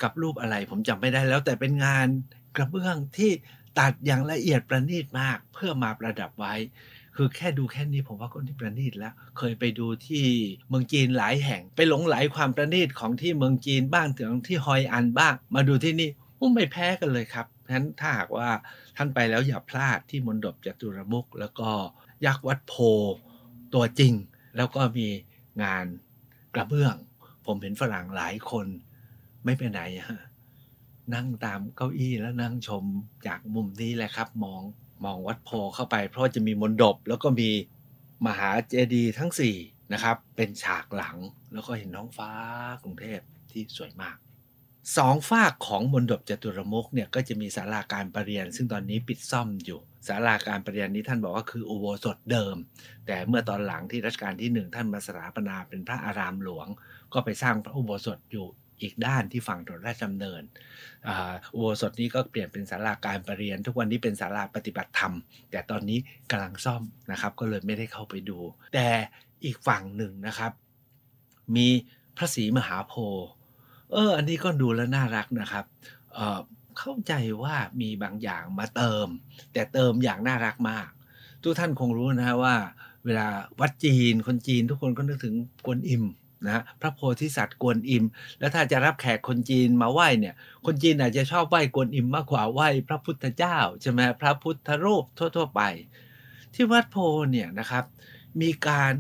[0.04, 2.08] กับรูปอะไรผมจำไม่ได้แล้วแต่เป็นงาน
[2.56, 3.32] กระเบื้องที่
[3.80, 6.56] ตัดอย่างละเอียดประณีตมากเพื่อมาประดับไว้
[7.16, 10.26] คือแค่ดูแค่นี้ผมว่าก็ที่ประณีตแล้ว เคยไปดูที่
[10.68, 16.10] เมืองจีนหลายแห่ง ไปหลงไหลความประณีตของที่เมืองจีนบ้างถึงที่ฮอยอันบ้าง มาดูที่นี่
[16.56, 18.50] ไม่แพ้กันเลยครับเพราะฉะนั้นถ้าหากว่า
[18.98, 21.70] ท่านไปแล้วอย่าพลาดที่มณฑปจตุรมุก แล้วก็
[22.26, 22.74] ยักษ์วัดโพ
[23.74, 24.14] ตัวจริง
[24.58, 25.08] แล้วก็มี
[25.64, 25.86] งาน
[26.56, 26.96] กระเบื้อง
[27.46, 28.68] ผมเห็นฝรั่งหลายคน
[29.46, 30.22] ไม่ไปไหนฮะ
[31.14, 32.84] นั่งตามเก้าอี้แล้วนั่งชม
[33.28, 34.62] จากมุมนี้แหละครับ มอง
[35.06, 37.50] มองวัดโพเข้าไป เพราะจะมีมณฑปแล้วก็มี
[38.26, 39.56] มหาเจดีย์ทั้งสี่
[39.94, 41.18] นะครับ เป็นฉากหลัง
[41.54, 42.32] แล้วก็เห็นน้องฟ้า
[42.84, 43.20] กรุงเทพ
[43.52, 44.18] ที่สวยมาก
[44.98, 52.56] สองฝากของมณฑปจตุรมุกเนี่ยก็จะมีศาลาการประเรียน ซึ่งตอนนี้ปิดซ่อมอยู่ศาลาการประเรียนนี้ท่านบอกว่าคืออุโบสถเดิม
[53.06, 56.68] แต่เมื่อตอนหลังที่รัชกาลที่หนึ่งท่านมาสถาปนาเป็นพระอารามหลวง
[57.14, 58.48] ก็ไปสร้างพระอุโบสถอยู่
[58.82, 60.42] อีกด้านที่ฝั่งถนนราชดำเนิน
[61.54, 65.14] อุโบสถนี้ก็เปลี่ยนเป็นศาลาการประเรียน ทุกวันนี้เป็นศาลาปฏิบัติธรรม
[65.52, 66.00] แต่ตอนนี้
[66.32, 68.40] กำลังซ่อมนะครับ ก็เลยไม่ได้เข้าไปดู
[68.74, 68.88] แต่
[69.46, 70.52] อีกฝั่งหนึ่งนะครับ
[71.56, 71.68] มี
[72.18, 73.28] พระศรีมหาโพธิ์
[73.92, 75.66] เออ อันนี้ก็ดูแล้วน่ารักนะครับ
[76.14, 79.08] เเข้าใจว่ามีบางอย่างมาเติม
[79.54, 80.90] แต่เติมอย่างน่ารักมาก
[81.44, 82.56] ทุกท่านคงรู้นะว่า
[83.06, 83.28] เวลา
[83.60, 85.36] วัดจีนคนจีนทุกคนก็นึกถึง
[85.66, 86.04] กวนอิม
[86.48, 88.06] นะพระโพธิสัตว์กวนอิม
[88.40, 95.62] แล้วถ้าจะรับแขกคนจีนมาไหว้เนี่ย คนจีนอาจจะชอบไหว้กวนอิมมากกว่าไหว้พระพุทธเจ้าใช่ไหมพระพุทธรูปทั่ว ๆ ไป
[96.54, 96.98] ที่วัดโพ
[97.32, 97.84] เนี่ยนะครับ
[98.42, 98.94] มีการ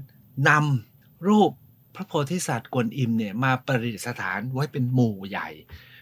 [0.49, 1.51] นำรูป
[1.95, 5.49] พระโพธิสัตว์กวนอิมเนี่ยมาประดิษฐานไว้เป็นหมู่ใหญ่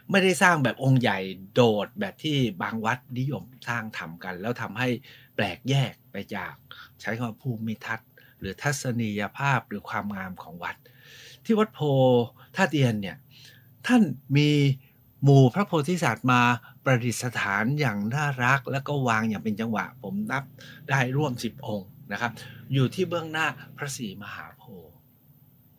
[0.09, 1.19] ไม่ได้สร้างแบบองค์ใหญ่
[1.55, 4.89] โดดแบบที่บางวัดนิยมสร้างทำกัน แล้วทำให้
[5.35, 6.53] แปลกแยกไปจาก
[7.01, 10.75] ใช้คำภูมิทัศน์ หรือทัศนียภาพหรือความงามของวัด
[11.45, 11.79] ที่วัดโพ
[12.55, 13.17] ท่าเตียนเนี่ย
[13.87, 14.01] ท่าน
[14.37, 14.49] มี
[15.23, 16.41] หมู่พระโพธิสัตว์มา
[16.83, 20.43] ประดิษฐานอย่างน่ารัก แล้วก็วางอย่างเป็นจังหวะ ผมนับ
[20.89, 22.31] ได้ร่วมสิบองค์นะครับ
[22.73, 24.93] อยู่ที่เบื้องหน้าพระศรีมหาโพธิ์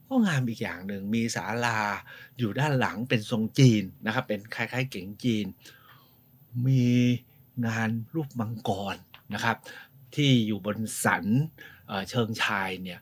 [0.09, 1.79] ก็งามอีกอย่างหนึ่งมีศาลา
[2.39, 5.47] อยู่ด้านหลังเป็นทรงจีนนะครับ เป็นคล้ายๆเก๋งจีน
[6.67, 6.87] มี
[7.67, 8.97] งานรูปมังกร
[9.35, 9.57] นะครับ
[10.15, 11.25] ที่อยู่บนสัน
[12.11, 13.01] เชิงชายเนี่ย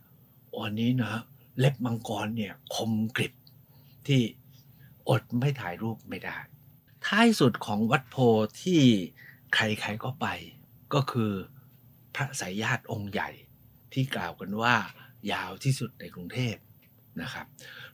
[0.55, 1.15] อันนี้นะ
[1.59, 3.33] เล็บมังกรเนี่ยคมกริบ
[4.07, 4.23] ที่
[5.09, 6.37] อดไม่ถ่ายรูปไม่ได้
[7.07, 8.17] ท้ายสุดของวัดโพ
[8.63, 8.83] ที่
[9.55, 10.27] ใครๆก็ไป
[10.95, 11.33] ก็คือ
[12.15, 13.31] พระสายญาติองค์ใหญ่
[13.93, 14.75] ที่กล่าวกันว่า
[15.33, 16.57] ยาวที่สุดในกรุงเทพ
[17.23, 17.47] นะครับ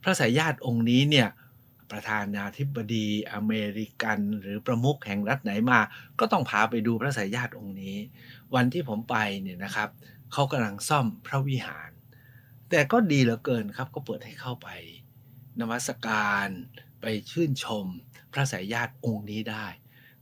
[0.03, 1.29] พระสายญาติองค์นี้เนี่ย
[1.91, 5.81] ประธานาธิบดีอเมริกันหรือประมุขแห่งรัฐไหนมา
[6.19, 7.97] ก็ต้องพาไปดูพระสายญาติองค์นี้
[8.55, 9.89] วันที่ผมไปเนี่ยนะครับ
[10.33, 11.91] เขากำลังซ่อมพระวิหาร
[12.71, 14.69] แต่ก็ดีเหลือเกินครับ ก็เปิดให้เข้าไป
[15.61, 16.49] นมัสการ
[17.01, 17.87] ไปชื่นชม
[18.33, 19.67] พระสายญาติองค์นี้ได้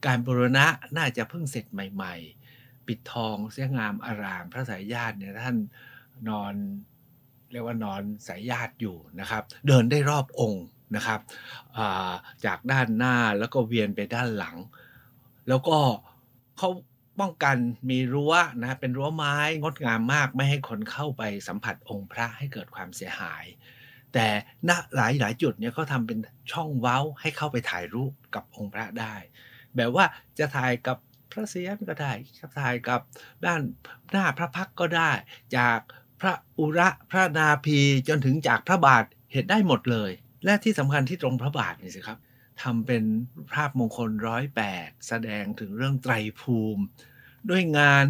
[0.07, 2.15] การบูรณะน่าจะเพิ่งเสร็จใหม่
[2.53, 5.57] ๆ ปิดทองเสียงามอาราม พระสายญาติเนี่ยท่าน
[6.29, 6.55] นอน
[7.53, 10.65] เรียกว่านอนสายญาติอยู่นะครับ เดินได้รอบองค์
[10.97, 11.21] นะครับ
[12.45, 14.57] จากด้านหน้าแล้วก็เวียนไปด้านหลัง
[15.49, 15.79] แล้วก็
[16.59, 16.71] เขา
[17.21, 17.57] ป้องกัน
[17.91, 23.45] มีรั้วนะเป็นรั้วไม้งดงามมากไม่ให้คนเข้าไปสัมผัสองค์พระให้เกิดความเสียหาย
[24.15, 24.27] แต่
[24.69, 26.19] ณหลายหลายจุดเนี่ยเขาทำเป็น
[26.53, 29.15] ช่องเว้าให้เข้าไปถ่ายรูปกับองค์พระได้
[29.77, 30.05] แบบว่า
[30.39, 30.97] จะถ่ายกับ
[31.33, 33.01] พระเสียก็ได้จะถ่ายกับ
[33.45, 33.61] ด้าน
[34.11, 35.11] หน้าพระพักก็ได้
[35.57, 35.79] จาก
[36.21, 40.11] พระอุระพระนาพีจนถึงจากพระบาทเห็นได้หมดเลย
[40.45, 42.19] และที่สำคัญที่ตรงพระบาทนี่สิครับ
[42.62, 43.05] ทำเป็น
[43.55, 46.83] ภาพมงคลร้อยแปดแสดงถึงเรื่องไตรภูมิ
[47.51, 48.05] ด้วยงาน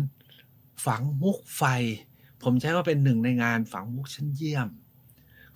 [0.87, 1.63] ฝังมุกไฟ
[2.43, 4.69] ผมใช้ว่าเป็นหนึ่งในงานฝังมุกชั้นเยี่ยม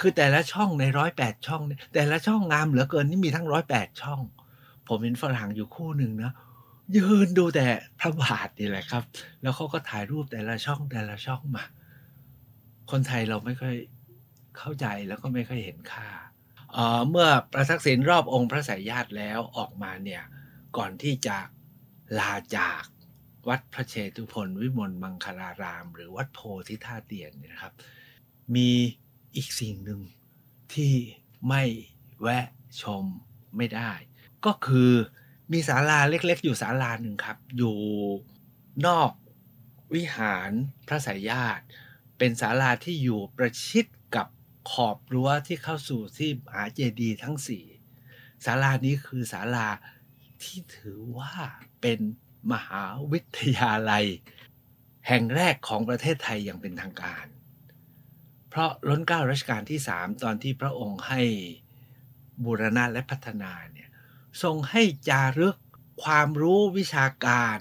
[0.00, 1.62] คือแต่ละช่องในร้อยแปดช่อง
[1.94, 4.20] แต่ละช่องงามเหลือเกินนี่มีทั้งร้อยแปดช่อง
[4.88, 6.32] ผมเห็นฝรั่งอยู่คู่หนึ่งนะ
[6.96, 7.66] ยืนดูแต่
[8.00, 9.02] พระบาทนี่แหละครับ
[9.42, 11.64] แล้วเขาก็ถ่ายรูปแต่ละช่องแต่ละช่องมา
[12.90, 13.76] คนไทยเราไม่ค่อย
[14.58, 16.08] เข้าใจแล้วก็ไม่ค่อยเห็นค่า
[17.08, 20.22] เมื่อประทักษิณรอบองค์พระสายญาติแล้วออกมาเนี่ย
[20.76, 21.38] ก่อนที่จะ
[22.18, 22.82] ลาจาก
[23.48, 27.74] วัดพระเชตุพนวิมลมังคลาราม หรือวัดโพธิท่าเตียนนี่ยครับ
[28.54, 28.70] มี
[29.36, 30.00] อีกสิ่งหนึ่ง
[30.74, 30.94] ที่
[31.48, 31.62] ไม่
[32.20, 32.46] แวะ
[32.82, 33.04] ชม
[33.56, 33.92] ไม่ได้
[34.44, 34.92] ก็คือ
[35.52, 37.76] มีศาลาเล็กๆ อยู่ศาลาหนึ่งครับ อยู่
[38.86, 39.10] นอก
[39.94, 40.50] วิหาร
[40.88, 41.64] พระสายญาติ
[42.18, 43.86] เป็นศาลาที่อยู่ประชิด
[44.70, 47.64] ขอบรั้วที่เข้าสู่ที่มหาเจดีย์ทั้งสี่
[48.44, 49.68] ศาลานี้คือศาลา
[50.42, 51.32] ที่ถือว่า
[51.80, 52.00] เป็น
[52.52, 54.06] มหาวิทยาลัย
[55.08, 57.26] แห่งแรกของประเทศไทยอย่างเป็นทางการ
[58.48, 61.22] เพราะล้นเกล้ารัชกาลที่สามตอนที่พระองค์ให้
[62.44, 63.88] บูรณะและพัฒนาเนี่ย
[64.42, 65.56] ทรงให้จารึก
[66.04, 67.58] ความรู้วิชาการ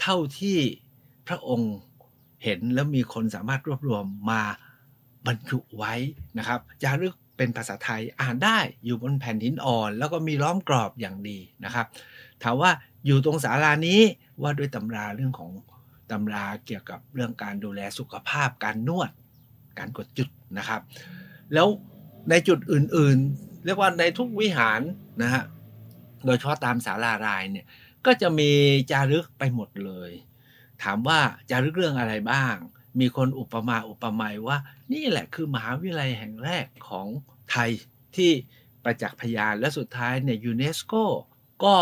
[0.00, 0.58] เท่าที่
[1.28, 1.74] พระองค์
[2.44, 4.42] เห็นแล้วมีคนสามารถรวบรวมมา
[5.28, 5.94] บรรจุไว้
[6.38, 11.86] นะครับจารึกเป็นภาษาไทยอ่านได้อยู่บนแผ่นหินอ่อน แล้วก็มีล้อมกรอบอย่างดีนะครับ
[12.42, 12.70] ถามว่า
[13.06, 14.00] อยู่ตรงศาลานี้
[14.42, 15.50] ว่าด้วยตำราเรื่องของ
[16.10, 19.10] ตำราเกี่ยวกับเรื่องการดูแลสุขภาพการนวด
[19.78, 20.80] การกดจุดนะครับ
[21.54, 21.68] แล้ว
[22.30, 24.80] ในจุดอื่นๆ เรียกว่าในทุกวิหาร
[25.22, 25.44] นะฮะ
[26.24, 27.66] โดยเฉพาะตามศาลารายเนี่ย
[28.06, 28.50] ก็จะมี
[28.90, 30.10] จารึกไปหมดเลย
[30.82, 31.18] ถามว่า
[31.50, 32.56] จารึกเรื่องอะไรบ้าง
[33.00, 34.58] มีคนอุปมาอุปไมยว่า
[34.92, 37.06] นี่แหละคือมหาวิทยาลัยแห่งแรกของ
[37.50, 37.70] ไทย
[38.16, 38.30] ที่
[38.84, 40.92] ประจักษ์พยานและสุดท้ายเนี่ยยูเนสโก
[41.64, 41.76] ก็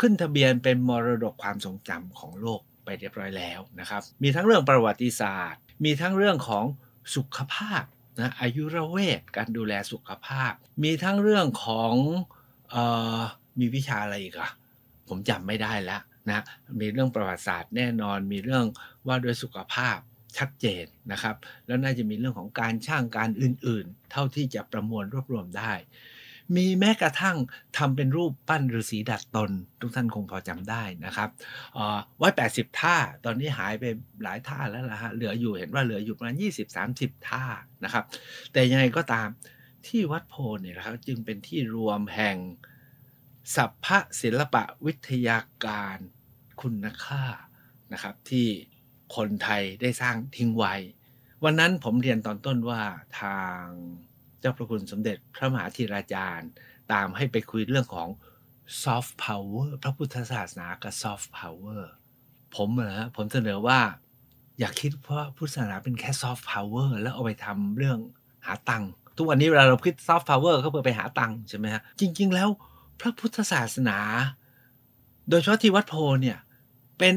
[0.00, 6.64] ขึ้นทะเบียนเป็นมรดกความทรงจำของโลกไปเรียบร้อยแล้วนะครับ มีทั้งเรื่องประวัติศาสตร์ มีทั้งเรื่องของ
[7.14, 7.84] สุขภาพ
[8.20, 10.52] นะอายุรเวทการดูแลสุขภาพ
[10.84, 11.92] มีทั้งเรื่องของ
[12.74, 12.76] อ
[13.18, 13.20] อ
[13.58, 14.50] มีวิชาอะไรอีกอะ
[15.08, 16.44] ผมจำไม่ได้แล้วนะ
[16.80, 18.64] มีเรื่องประวัติศาสตร์แน่นอน มีเรื่อง
[19.06, 19.98] ว่าด้วยสุขภาพ
[20.38, 25.72] ชัดเจนนะครับ แล้วน่าจะมีเรื่องของการช่างการอื่นๆ เท่าที่จะประมวลรวบรวมได้
[26.56, 27.36] มีแม้กระทั่ง
[27.78, 31.28] ทำเป็นรูปปั้นฤาษีดัดตน ทุกท่านคงพอจำได้นะครับ
[32.18, 33.84] ไว้แปดสิบท่า ตอนนี้หายไป
[34.22, 37.44] หลายท่าแล้วล่ะฮะเหลืออยู่เห็นว่าเหลืออยู่ประมาณยี่สิบสามสิบท่า
[37.84, 38.04] นะครับ
[38.52, 39.28] แต่ยังไงก็ตาม
[39.86, 42.36] ที่วัดโพเนี่ยนะครับจึงเป็นที่รวมแห่ง
[43.54, 43.86] สัพพ
[44.20, 45.98] ศิลปะวิทยาการ
[46.62, 47.24] คุณค่า
[47.92, 48.48] นะครับที่
[49.16, 50.74] คนไทยได้สร้างทิ้งไว้
[51.44, 52.82] วันนั้นผมเรียนตอนต้นว่า
[53.20, 53.62] ทาง
[54.40, 56.50] เจ้าพระคุณสมเด็จพระมหาธีราจารย์
[56.92, 58.08] ตามให้ไปคุยเรื่องของ
[58.82, 61.90] ซอฟต์พาวเวอร์พระพุทธศาสนากับซอฟต์พาวเวอร์
[62.56, 63.80] ผมนะผมเสนอว่า
[64.58, 67.98] อย่าคิดว่าพุทธศาสนาเป็นแค่ซอฟต์พาวเวอร์แล้วเอาไปทำเรื่อง
[68.46, 72.48] หาตังค์ทุกวันนี้เวลาเราคิดซอฟต์พาวเวอร์ก็เพื่อไปหาตังค์ใช่ไหมฮะจริง ๆ แล้ว
[73.00, 73.98] พระพุทธศาสนา
[75.28, 76.38] โดยเฉพาะที่วัดโพธิ์เนี่ย
[76.98, 77.14] เป็น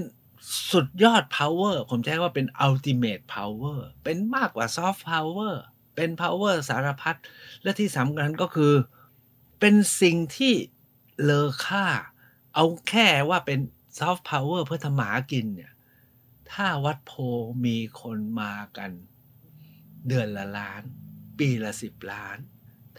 [0.72, 5.56] สุดยอด power ผมใช้ว่าเป็น ultimate power เป็นมากกว่า soft power
[5.96, 7.16] เป็น power สารพัด
[7.64, 8.74] และที่สำคัญก็คือ
[9.60, 10.54] เป็นสิ่งที่
[11.24, 11.86] เลอค่า
[12.56, 13.60] เอาแค่ว่าเป็น
[13.98, 15.72] soft power เพื่อทำหมากินเนี่ย
[16.52, 17.12] ถ้าวัดโพ
[17.66, 18.92] มีคนมากัน
[20.08, 20.82] เดือนละล้าน
[21.40, 22.38] ปีละสิบล้าน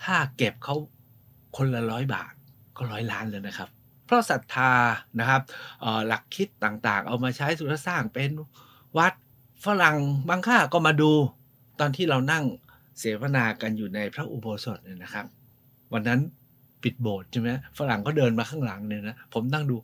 [0.02, 0.76] ถ้าเก็บเขา
[1.56, 2.32] คนละร้อยบาท
[2.76, 3.70] ก็ร้อยล้านเลยนะครับ
[4.08, 4.72] เพราะศรัทธา
[5.20, 5.42] นะครับ
[6.06, 8.30] หลักคิดต่างๆ เอามาใช้สุรสร้างเป็น
[8.98, 9.12] วัด
[9.64, 9.96] ฝรั่ง
[10.28, 11.10] บางค่าก็มาดู
[11.80, 12.44] ตอนที่เรานั่ง
[12.98, 15.26] เสวนากันอยู่ในพระอุโบสถเนี่ยนะครับ
[15.92, 16.20] วันนั้น
[16.82, 19.76] ปิดโบสถ์ใช่ไหมฝรั่งก็เดินมาข้างหลังเนี่ยนะผมนั่งดู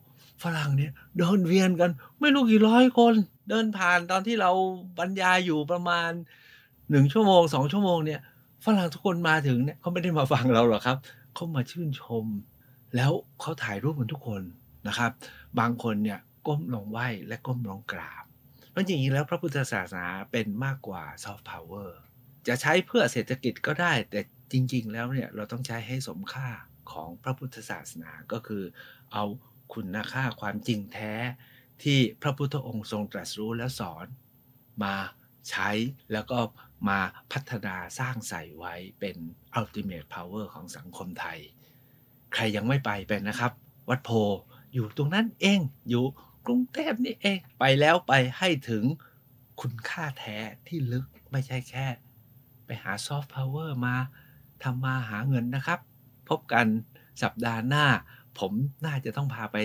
[0.43, 3.13] ฝรั่งเนี่ยเดินเวียนกัน ไม่รู้กี่ร้อยคน
[3.49, 4.51] เดินผ่านตอนที่เรา
[4.97, 6.11] บรรยายอยู่ประมาณ
[6.89, 8.21] หนึ่งชั่วโมงสองชั่วโมงเนี่ย
[8.65, 10.97] ฝรั่งทุกคนมาถึงเนี่ยเขาไม่ได้มาฟังเราหรอกครับ
[11.33, 12.25] เขามาชื่นชม
[12.95, 14.41] แล้วเขาถ่ายรูปกันทุกคน
[14.87, 15.11] นะครับ
[15.59, 18.23] บางคนเนี่ยก้มลงไหว้และก้มลงกราบ
[18.71, 21.99] เพราะจริงๆแล้วพระพุทธศาสนาเป็นมากกว่าซอฟต์พาวเวอร์
[22.47, 24.21] จะใช้เพื่อเศรษฐกิจก็ได้ แต่
[24.51, 26.47] จริง ๆ แล้วเนี่ยเราต้องใช้ให้สมค่า
[26.91, 28.63] ของพระพุทธศาสนาก็คือ
[29.13, 29.23] เอา
[29.73, 31.13] คุณค่าความจริงแท้
[31.83, 34.07] ที่พระพุทธองค์ทรงตรัสรู้และสอน
[34.83, 34.95] มา
[35.49, 35.69] ใช้
[36.13, 36.39] แล้วก็
[36.89, 36.99] มา
[37.31, 39.17] พัฒนาสร้างใส่ไว้เป็น
[39.59, 41.39] ultimate power ของสังคมไทย
[42.35, 43.51] ใครยังไม่ไปไปนะครับ
[43.89, 44.09] วัดโพ
[44.73, 46.05] อยู่ตรงนั้นเอง อยู่
[46.45, 48.83] กรุงเทพนี่เอง ไปแล้วไปให้ถึง
[49.61, 51.87] คุณค่าแท้ที่ลึกไม่ใช่แค่
[52.65, 53.95] ไปหาซอฟต์พาวเวอร์มา
[54.63, 55.79] ทำมาหาเงินนะครับ
[56.29, 56.65] พบกัน
[57.23, 57.85] สัปดาห์หน้า
[58.39, 58.51] ผม
[58.85, 59.57] น่าจะต้องพาไป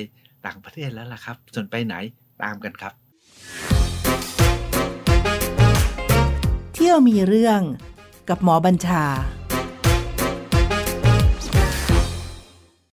[0.47, 1.95] ต่างประเทศแล้วล่ะครับ ส่วนไปไหน
[2.43, 2.93] ตามกันครับ
[6.75, 7.61] เที่ยวมีเรื่อง
[8.29, 9.05] กับหมอบัญชา